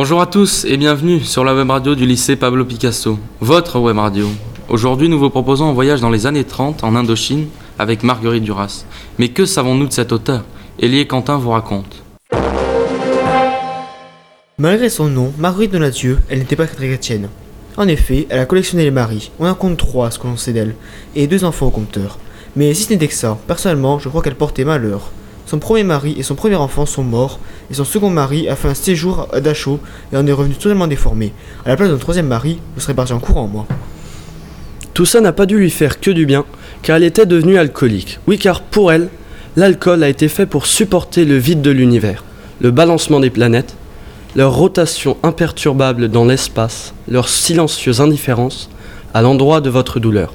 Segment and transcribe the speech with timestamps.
[0.00, 3.98] Bonjour à tous et bienvenue sur la web radio du lycée Pablo Picasso, votre web
[3.98, 4.28] radio.
[4.68, 7.48] Aujourd'hui, nous vous proposons un voyage dans les années 30 en Indochine
[7.80, 8.84] avec Marguerite Duras.
[9.18, 10.44] Mais que savons-nous de cet auteur?
[10.80, 12.04] Elie Quentin vous raconte.
[14.56, 17.28] Malgré son nom, Marguerite Donadieu, elle n'était pas très chrétienne.
[17.76, 19.32] En effet, elle a collectionné les maris.
[19.40, 20.76] On en compte trois, ce que l'on sait d'elle,
[21.16, 22.20] et deux enfants au compteur.
[22.54, 25.10] Mais si ce n'était que ça, personnellement, je crois qu'elle portait malheur.
[25.48, 28.68] Son premier mari et son premier enfant sont morts, et son second mari a fait
[28.68, 29.80] un séjour à Dachau
[30.12, 31.32] et en est revenu totalement déformé.
[31.64, 33.66] À la place d'un troisième mari, je serais parti en courant, moi.
[34.92, 36.44] Tout ça n'a pas dû lui faire que du bien,
[36.82, 38.18] car elle était devenue alcoolique.
[38.26, 39.08] Oui, car pour elle,
[39.56, 42.24] l'alcool a été fait pour supporter le vide de l'univers,
[42.60, 43.74] le balancement des planètes,
[44.36, 48.68] leur rotation imperturbable dans l'espace, leur silencieuse indifférence
[49.14, 50.34] à l'endroit de votre douleur.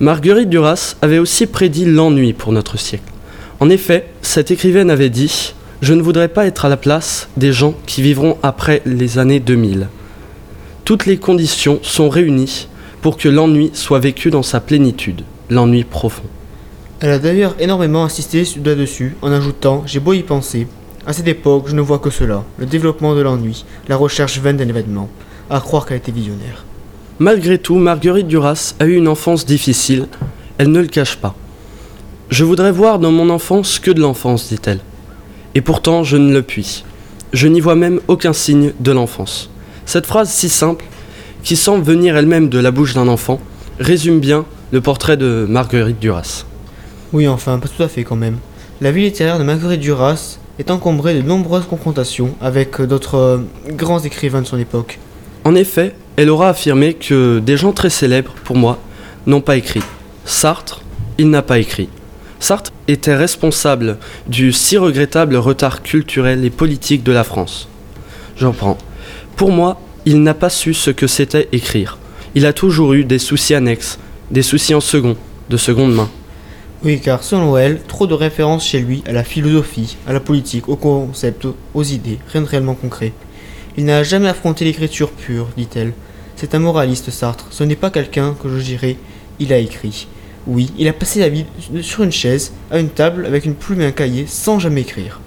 [0.00, 3.07] Marguerite Duras avait aussi prédit l'ennui pour notre siècle.
[3.60, 7.52] En effet, cette écrivaine avait dit Je ne voudrais pas être à la place des
[7.52, 9.88] gens qui vivront après les années 2000.
[10.84, 12.68] Toutes les conditions sont réunies
[13.02, 16.22] pour que l'ennui soit vécu dans sa plénitude, l'ennui profond.
[17.00, 20.68] Elle a d'ailleurs énormément insisté là-dessus en ajoutant J'ai beau y penser,
[21.04, 24.56] à cette époque, je ne vois que cela, le développement de l'ennui, la recherche vaine
[24.56, 25.08] d'un événement,
[25.50, 26.64] à croire qu'elle était visionnaire.
[27.18, 30.06] Malgré tout, Marguerite Duras a eu une enfance difficile,
[30.58, 31.34] elle ne le cache pas.
[32.30, 34.80] Je voudrais voir dans mon enfance que de l'enfance, dit-elle.
[35.54, 36.84] Et pourtant, je ne le puis.
[37.32, 39.48] Je n'y vois même aucun signe de l'enfance.
[39.86, 40.84] Cette phrase si simple,
[41.42, 43.40] qui semble venir elle-même de la bouche d'un enfant,
[43.80, 46.44] résume bien le portrait de Marguerite Duras.
[47.14, 48.36] Oui, enfin, pas tout à fait quand même.
[48.82, 53.38] La vie littéraire de Marguerite Duras est encombré de nombreuses confrontations avec d'autres euh,
[53.70, 54.98] grands écrivains de son époque.
[55.44, 58.78] En effet, elle aura affirmé que des gens très célèbres, pour moi,
[59.26, 59.82] n'ont pas écrit.
[60.26, 60.82] Sartre,
[61.16, 61.88] il n'a pas écrit.
[62.40, 67.68] Sartre était responsable du si regrettable retard culturel et politique de la France.
[68.36, 68.78] J'en prends.
[69.36, 71.98] Pour moi, il n'a pas su ce que c'était écrire.
[72.34, 73.98] Il a toujours eu des soucis annexes,
[74.30, 75.16] des soucis en second,
[75.50, 76.08] de seconde main.
[76.84, 80.68] Oui, car selon elle, trop de références chez lui à la philosophie, à la politique,
[80.68, 83.12] aux concepts, aux idées, rien de réellement concret.
[83.76, 85.92] Il n'a jamais affronté l'écriture pure, dit-elle.
[86.36, 87.46] C'est un moraliste, Sartre.
[87.50, 88.96] Ce n'est pas quelqu'un que je dirais
[89.40, 90.06] il a écrit.
[90.48, 91.44] Oui, il a passé la vie
[91.82, 95.20] sur une chaise, à une table, avec une plume et un cahier, sans jamais écrire.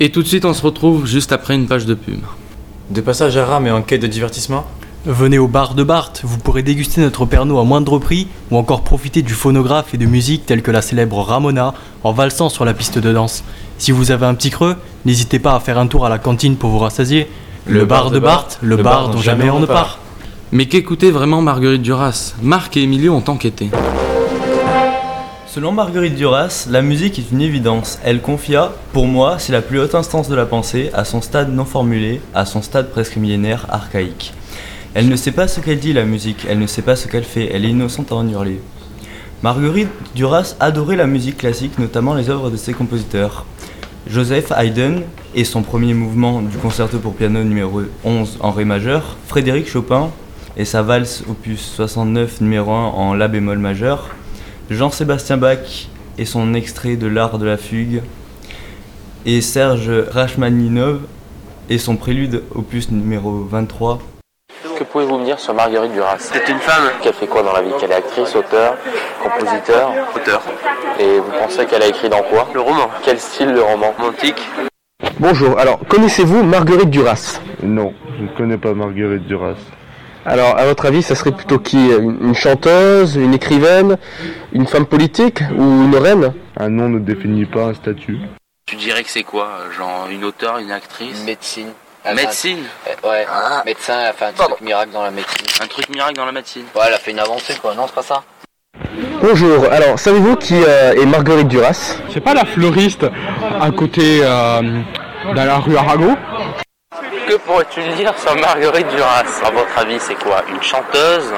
[0.00, 2.18] Et tout de suite, on se retrouve juste après une page de pub.
[2.90, 4.66] De passage à rame et en quête de divertissement
[5.06, 8.82] Venez au bar de Barthes, vous pourrez déguster notre Pernod à moindre prix ou encore
[8.82, 12.74] profiter du phonographe et de musique telle que la célèbre Ramona en valsant sur la
[12.74, 13.44] piste de danse.
[13.78, 14.74] Si vous avez un petit creux,
[15.04, 17.28] n'hésitez pas à faire un tour à la cantine pour vous rassasier.
[17.66, 20.00] Le, bar, de Barthes, le, bar, dont jamais on ne part.
[20.52, 23.68] Mais qu'écoutait vraiment Marguerite Duras Marc et Emilio ont enquêté.
[25.48, 27.98] Selon Marguerite Duras, la musique est une évidence.
[28.04, 31.52] Elle confia, pour moi, c'est la plus haute instance de la pensée, à son stade
[31.52, 34.34] non formulé, à son stade presque millénaire, archaïque.
[34.94, 37.24] Elle ne sait pas ce qu'elle dit, la musique, elle ne sait pas ce qu'elle
[37.24, 38.60] fait, elle est innocente à en hurler.
[39.42, 43.46] Marguerite Duras adorait la musique classique, notamment les œuvres de ses compositeurs.
[44.08, 45.00] Joseph Haydn
[45.34, 50.12] et son premier mouvement du concerto pour piano numéro 11 en ré majeur, Frédéric Chopin
[50.56, 54.10] et sa valse opus 69 numéro 1 en la bémol majeur,
[54.70, 58.02] Jean-Sébastien Bach et son extrait de l'art de la fugue,
[59.24, 61.00] et Serge Rachmaninov
[61.68, 64.00] et son prélude opus numéro 23
[64.76, 66.16] que pouvez-vous me dire sur Marguerite Duras?
[66.18, 66.90] C'est une femme.
[67.02, 67.70] Qu'elle fait quoi dans la vie?
[67.80, 68.76] Qu'elle est actrice, auteur,
[69.22, 69.92] compositeur?
[70.14, 70.42] Auteur.
[71.00, 72.46] Et vous pensez qu'elle a écrit dans quoi?
[72.52, 72.90] Le roman.
[73.02, 73.94] Quel style de roman?
[73.98, 74.46] Romantique.
[75.18, 77.40] Bonjour, alors connaissez-vous Marguerite Duras?
[77.62, 79.56] Non, je ne connais pas Marguerite Duras.
[80.26, 81.76] Alors, à votre avis, ça serait plutôt qui?
[81.76, 83.96] Une, une chanteuse, une écrivaine,
[84.52, 86.32] une femme politique ou une reine?
[86.58, 88.18] Un nom ne définit pas un statut.
[88.66, 89.48] Tu dirais que c'est quoi?
[89.76, 91.24] Genre une auteure, une actrice?
[91.24, 91.68] Médecine.
[92.14, 92.58] Médecine?
[92.88, 93.24] Euh, Ouais,
[93.64, 95.46] médecin, elle a fait un truc miracle dans la médecine.
[95.62, 96.64] Un truc miracle dans la médecine.
[96.74, 98.22] Ouais, elle a fait une avancée quoi, non, c'est pas ça.
[99.22, 101.98] Bonjour, alors savez-vous qui euh, est Marguerite Duras?
[102.12, 103.06] C'est pas la fleuriste
[103.60, 104.60] à côté euh,
[105.30, 106.10] de la rue Arago?
[107.26, 109.24] Que pourrais-tu dire sur Marguerite Duras?
[109.44, 110.42] À votre avis, c'est quoi?
[110.48, 111.32] Une chanteuse?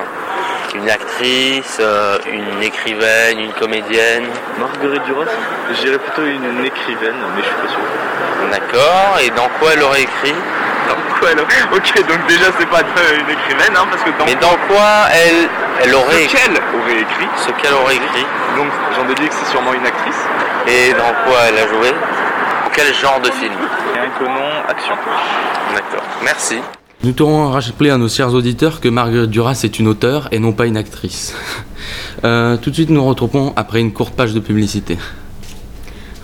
[0.75, 1.79] Une actrice?
[1.81, 3.39] Euh, Une écrivaine?
[3.41, 4.27] Une comédienne?
[4.59, 5.25] Marguerite Duras?
[5.71, 7.81] Je dirais plutôt une écrivaine, mais je suis pas sûr.
[8.51, 10.35] D'accord, et dans quoi elle aurait écrit?
[10.89, 14.25] Dans quoi elle Ok, donc déjà c'est pas une écrivaine, hein, parce que dans...
[14.27, 15.49] Mais dans quoi elle,
[15.83, 17.29] elle aurait Ce qu'elle aurait écrit.
[17.37, 18.27] Ce qu'elle aurait écrit.
[18.57, 20.21] Donc j'en déduis que c'est sûrement une actrice.
[20.67, 21.93] Et dans quoi elle a joué?
[22.79, 23.53] Quel genre de film
[23.93, 24.95] Rien que non, action.
[25.75, 26.55] D'accord, merci.
[27.03, 30.53] Nous t'aurons rappelé à nos chers auditeurs que Marguerite Duras est une auteure et non
[30.53, 31.35] pas une actrice.
[32.25, 34.99] Euh, tout de suite, nous retrouvons après une courte page de publicité.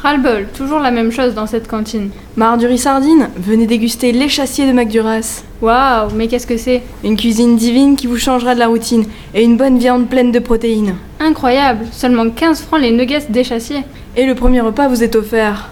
[0.03, 2.11] Ras-le-bol, toujours la même chose dans cette cantine.
[2.37, 5.45] Mardurie Sardine, venez déguster l'échassier de McDuras.
[5.62, 6.83] Waouh, mais qu'est-ce que c'est?
[7.05, 10.41] Une cuisine divine qui vous changera de la routine et une bonne viande pleine de
[10.41, 10.97] protéines.
[11.21, 13.85] Incroyable, seulement 15 francs les nuggets d'échassier.
[14.17, 15.71] Et le premier repas vous est offert.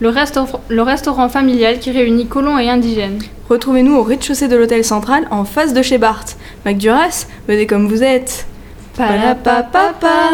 [0.00, 3.18] Le, restaur- le restaurant familial qui réunit colons et indigènes.
[3.48, 6.24] Retrouvez-nous au rez-de-chaussée de l'hôtel central en face de chez Bart.
[6.66, 8.46] McDuras, venez comme vous êtes.
[8.96, 10.30] Palapapapa.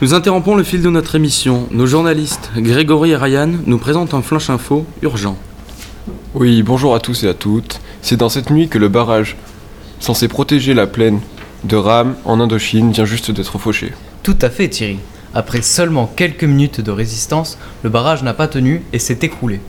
[0.00, 1.68] Nous interrompons le fil de notre émission.
[1.70, 5.36] Nos journalistes Grégory et Ryan nous présentent un flash info urgent.
[6.34, 7.80] Oui, bonjour à tous et à toutes.
[8.00, 9.36] C'est dans cette nuit que le barrage,
[10.00, 11.20] censé protéger la plaine
[11.64, 13.92] de Ram en Indochine, vient juste d'être fauché.
[14.22, 14.98] Tout à fait Thierry.
[15.34, 19.60] Après seulement quelques minutes de résistance, le barrage n'a pas tenu et s'est écroulé,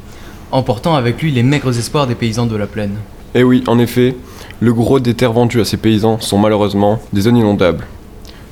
[0.51, 2.97] emportant avec lui les maigres espoirs des paysans de la plaine.
[3.33, 4.15] Eh oui, en effet,
[4.59, 7.87] le gros des terres vendues à ces paysans sont malheureusement des zones inondables.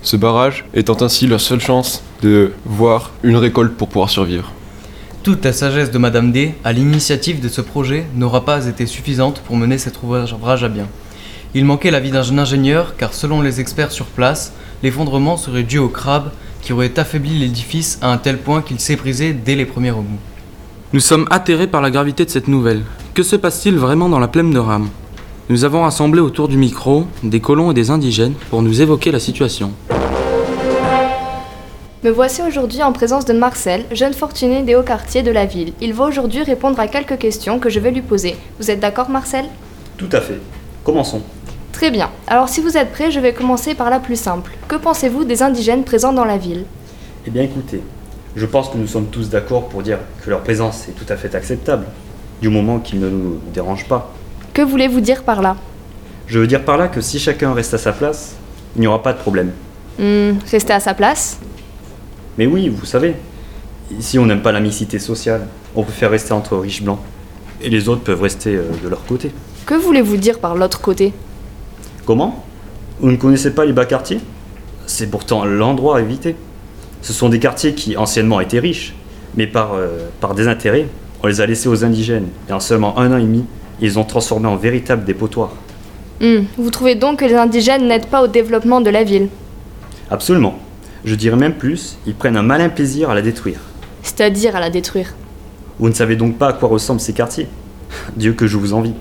[0.04, 4.52] Ce barrage étant ainsi leur seule chance de voir une récolte pour pouvoir survivre.
[5.22, 9.42] Toute la sagesse de Madame D, à l'initiative de ce projet, n'aura pas été suffisante
[9.46, 10.88] pour mener cet ouvrage à bien.
[11.54, 15.90] Il manquait l'avis d'un ingénieur, car selon les experts sur place, l'effondrement serait dû au
[15.90, 16.32] crabe
[16.62, 20.20] qui aurait affaibli l'édifice à un tel point qu'il s'est brisé dès les premiers remous.
[20.94, 22.84] Nous sommes atterrés par la gravité de cette nouvelle.
[23.14, 24.90] Que se passe-t-il vraiment dans la plaine de Ram
[25.50, 29.20] Nous avons rassemblé autour du micro des colons et des indigènes pour nous évoquer la
[29.20, 29.72] situation.
[32.04, 35.74] Me voici aujourd'hui en présence de Marcel, jeune fortuné des hauts quartiers de la ville.
[35.82, 38.36] Il va aujourd'hui répondre à quelques questions que je vais lui poser.
[38.60, 39.46] Vous êtes d'accord Marcel?
[39.98, 40.40] Tout à fait.
[40.84, 41.22] Commençons.
[41.82, 42.12] Très bien.
[42.28, 44.52] Alors si vous êtes prêts, je vais commencer par la plus simple.
[44.68, 46.66] Que pensez-vous des indigènes présents dans la ville?
[47.26, 47.82] Eh bien écoutez,
[48.36, 51.18] je pense que nous sommes tous d'accord pour dire que leur présence est tout à
[51.18, 51.88] fait acceptable,
[52.40, 54.14] du moment qu'ils ne nous dérangent pas.
[54.54, 55.58] Que voulez-vous dire par là?
[56.28, 58.36] Je veux dire par là que si chacun reste à sa place,
[58.76, 59.50] il n'y aura pas de problème.
[59.98, 61.40] Hmm, rester à sa place?
[62.38, 63.16] Mais oui, vous savez,
[63.98, 67.00] ici on n'aime pas la mixité sociale, on préfère rester entre riches blancs,
[67.60, 69.32] et les autres peuvent rester euh, de leur côté.
[69.66, 71.12] Que voulez-vous dire par l'autre côté?
[72.06, 72.44] Comment
[73.00, 74.20] Vous ne connaissez pas les bas quartiers
[74.88, 76.36] C'est pourtant l'endroit à éviter.
[77.02, 78.96] Ce sont des quartiers qui anciennement étaient riches,
[79.36, 80.88] mais par, euh, par désintérêt,
[81.24, 83.46] on les a laissés aux indigènes, et en seulement un an et demi,
[83.80, 85.54] ils ont transformé en véritables dépotoirs.
[86.20, 89.30] Hmm, Vous trouvez donc que les indigènes n'aident pas au développement de la ville
[90.10, 90.60] Absolument.
[91.06, 93.60] Je dirais même plus, ils prennent un malin plaisir à la détruire.
[94.04, 95.14] C'est-à-dire à la détruire
[95.80, 97.48] Vous ne savez donc pas à quoi ressemblent ces quartiers
[98.16, 98.94] Dieu que je vous envie.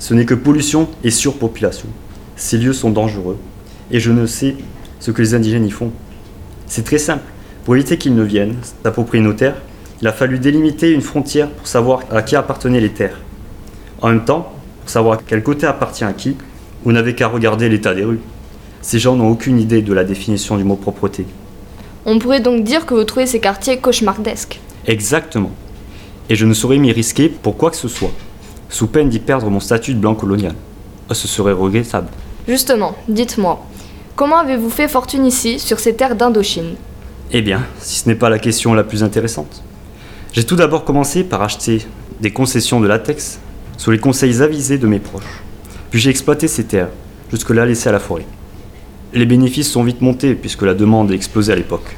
[0.00, 1.88] Ce n'est que pollution et surpopulation.
[2.36, 3.38] Ces lieux sont dangereux,
[3.90, 4.56] et je ne sais
[5.00, 5.90] ce que les indigènes y font.
[6.66, 7.24] C'est très simple.
[7.64, 9.56] Pour éviter qu'ils ne viennent s'approprier nos terres,
[10.02, 13.18] il a fallu délimiter une frontière pour savoir à qui appartenaient les terres.
[14.02, 14.52] En même temps,
[14.82, 16.36] pour savoir quel côté appartient à qui,
[16.84, 18.20] vous n'avez qu'à regarder l'état des rues.
[18.82, 21.26] Ces gens n'ont aucune idée de la définition du mot propreté.
[22.04, 24.60] On pourrait donc dire que vous trouvez ces quartiers cauchemardesques.
[24.86, 25.50] Exactement.
[26.28, 28.12] Et je ne saurais m'y risquer pour quoi que ce soit,
[28.68, 30.54] sous peine d'y perdre mon statut de blanc colonial.
[31.10, 32.08] Oh, ce serait regrettable.
[32.48, 33.66] Justement, dites-moi,
[34.14, 36.76] comment avez-vous fait fortune ici, sur ces terres d'Indochine?
[37.32, 39.64] Eh bien, si ce n'est pas la question la plus intéressante.
[40.32, 41.84] J'ai tout d'abord commencé par acheter
[42.20, 43.40] des concessions de latex
[43.76, 45.42] sous les conseils avisés de mes proches.
[45.90, 46.90] Puis j'ai exploité ces terres,
[47.30, 48.26] jusque-là laissées à la forêt.
[49.12, 51.96] Les bénéfices sont vite montés puisque la demande a explosé à l'époque.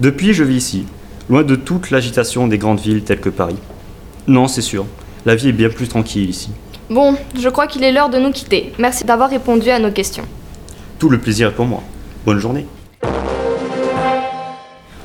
[0.00, 0.86] Depuis, je vis ici,
[1.28, 3.58] loin de toute l'agitation des grandes villes telles que Paris.
[4.26, 4.86] Non, c'est sûr,
[5.26, 6.50] la vie est bien plus tranquille ici.
[6.90, 8.72] Bon, je crois qu'il est l'heure de nous quitter.
[8.78, 10.24] Merci d'avoir répondu à nos questions.
[10.98, 11.82] Tout le plaisir est pour moi.
[12.26, 12.66] Bonne journée.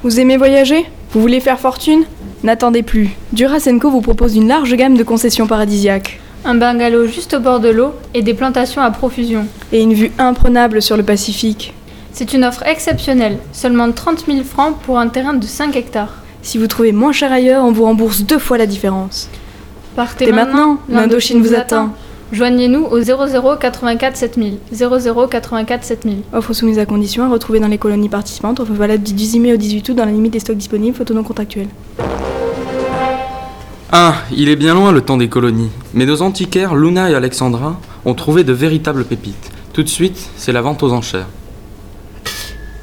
[0.03, 0.85] Vous aimez voyager?
[1.11, 2.03] Vous voulez faire fortune?
[2.43, 3.11] N'attendez plus.
[3.31, 6.19] Duracenco vous propose une large gamme de concessions paradisiaques.
[6.45, 9.45] Un bungalow juste au bord de l'eau et des plantations à profusion.
[9.71, 11.73] Et une vue imprenable sur le Pacifique.
[12.11, 16.15] C'est une offre exceptionnelle, seulement 30 000 francs pour un terrain de 5 hectares.
[16.41, 19.29] Si vous trouvez moins cher ailleurs, on vous rembourse deux fois la différence.
[19.99, 21.89] Partez Et maintenant, l'Indochine vous attend.
[22.31, 24.57] Joignez-nous au 00 84 7000.
[24.71, 26.19] 00 84 7000.
[26.31, 28.61] Offre soumise à condition à retrouver dans les colonies participantes.
[28.61, 30.95] Offre valable du 18 mai au 18 août dans la limite des stocks disponibles.
[30.95, 31.67] Photo non contractuelle.
[33.91, 35.69] Ah, il est bien loin le temps des colonies.
[35.93, 39.51] Mais nos antiquaires, Luna et Alexandra, ont trouvé de véritables pépites.
[39.73, 41.27] Tout de suite, c'est la vente aux enchères.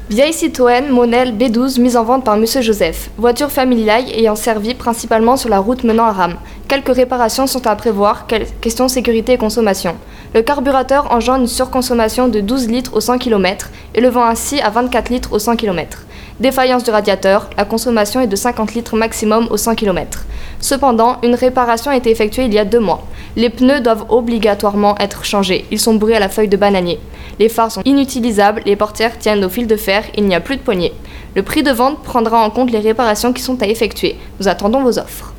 [0.09, 3.09] Vieille Citroën Monel B12 mise en vente par Monsieur Joseph.
[3.17, 6.35] Voiture familiale ayant servi principalement sur la route menant à Ram.
[6.69, 8.25] Quelques réparations sont à prévoir,
[8.61, 9.97] question sécurité et consommation.
[10.33, 15.09] Le carburateur engendre une surconsommation de 12 litres au 100 km, élevant ainsi à 24
[15.09, 16.05] litres au 100 km.
[16.39, 20.25] Défaillance du radiateur, la consommation est de 50 litres maximum au 100 km.
[20.61, 23.05] Cependant, une réparation a été effectuée il y a deux mois.
[23.37, 26.99] Les pneus doivent obligatoirement être changés, ils sont bourrés à la feuille de bananier.
[27.37, 30.57] Les phares sont inutilisables, les portières tiennent au fil de fer, il n'y a plus
[30.57, 30.91] de poignée.
[31.35, 34.15] Le prix de vente prendra en compte les réparations qui sont à effectuer.
[34.39, 35.35] Nous attendons vos offres.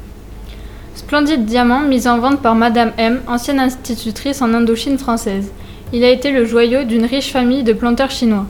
[0.94, 5.50] Splendide diamant mis en vente par Madame M, ancienne institutrice en Indochine française.
[5.92, 8.46] Il a été le joyau d'une riche famille de planteurs chinois.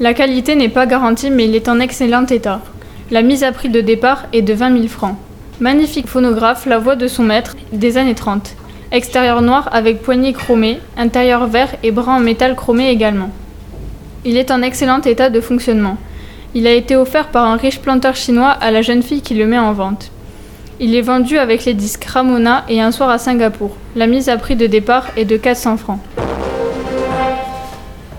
[0.00, 2.62] La qualité n'est pas garantie mais il est en excellent état.
[3.10, 5.16] La mise à prix de départ est de 20 000 francs.
[5.60, 8.54] Magnifique phonographe, la voix de son maître, des années 30.
[8.90, 13.30] Extérieur noir avec poignée chromée, intérieur vert et bras en métal chromé également.
[14.24, 15.98] Il est en excellent état de fonctionnement.
[16.54, 19.46] Il a été offert par un riche planteur chinois à la jeune fille qui le
[19.46, 20.10] met en vente.
[20.80, 23.76] Il est vendu avec les disques Ramona et un soir à Singapour.
[23.94, 26.00] La mise à prix de départ est de 400 francs.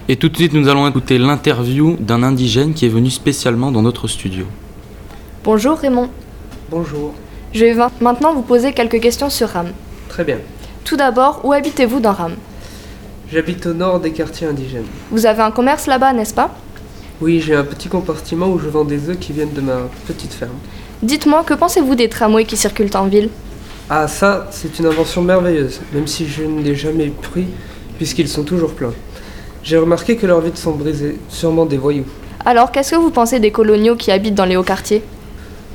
[0.08, 3.82] Et tout de suite, nous allons écouter l'interview d'un indigène qui est venu spécialement dans
[3.82, 4.46] notre studio.
[5.44, 6.10] Bonjour Raymond.
[6.70, 7.16] Bonjour.
[7.54, 9.68] Je vais maintenant vous poser quelques questions sur Ram.
[10.10, 10.38] Très bien.
[10.84, 12.34] Tout d'abord, où habitez-vous dans Ram
[13.32, 14.88] J'habite au nord des quartiers indigènes.
[15.12, 16.50] Vous avez un commerce là-bas, n'est-ce pas
[17.22, 20.34] Oui, j'ai un petit compartiment où je vends des œufs qui viennent de ma petite
[20.34, 20.58] ferme.
[21.04, 23.30] Dites-moi, que pensez-vous des tramways qui circulent en ville
[23.90, 27.46] Ah, ça, c'est une invention merveilleuse, même si je ne l'ai jamais pris,
[27.98, 28.94] puisqu'ils sont toujours pleins.
[29.64, 32.06] J'ai remarqué que leurs vitres sont brisées, sûrement des voyous.
[32.46, 35.04] Alors, qu'est-ce que vous pensez des coloniaux qui habitent dans les hauts quartiers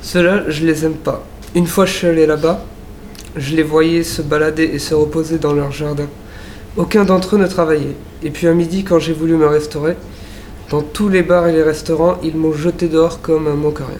[0.01, 1.23] Ceux-là, je les aime pas.
[1.53, 2.59] Une fois je suis allé là-bas,
[3.35, 6.07] je les voyais se balader et se reposer dans leur jardin.
[6.77, 7.95] Aucun d'entre eux ne travaillait.
[8.23, 9.95] Et puis à midi, quand j'ai voulu me restaurer,
[10.69, 13.85] dans tous les bars et les restaurants, ils m'ont jeté dehors comme un manque à
[13.85, 13.97] rien.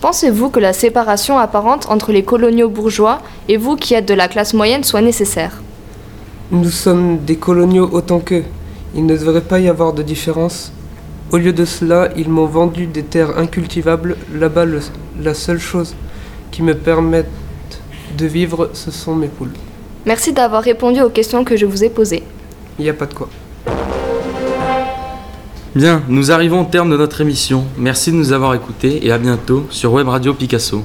[0.00, 4.26] Pensez-vous que la séparation apparente entre les coloniaux bourgeois et vous qui êtes de la
[4.26, 5.62] classe moyenne soit nécessaire?
[6.50, 8.44] Nous sommes des coloniaux autant qu'eux.
[8.94, 10.72] Il ne devrait pas y avoir de différence.
[11.30, 14.16] Au lieu de cela, ils m'ont vendu des terres incultivables.
[14.34, 14.66] Là-bas,
[15.20, 15.94] la seule chose
[16.50, 17.30] qui me permette
[18.16, 19.52] de vivre, ce sont mes poules.
[20.06, 22.22] Merci d'avoir répondu aux questions que je vous ai posées.
[22.78, 23.28] Il n'y a pas de quoi.
[25.74, 27.64] Bien, nous arrivons au terme de notre émission.
[27.78, 30.82] Merci de nous avoir écoutés et à bientôt sur Web Radio Picasso.